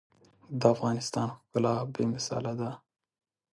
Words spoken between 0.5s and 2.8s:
د افغانستان ښکلا بې مثاله ده.